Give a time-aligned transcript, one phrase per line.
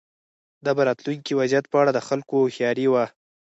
[0.65, 3.05] دا به د راتلونکي وضعیت په اړه د خلکو هوښیاري وه.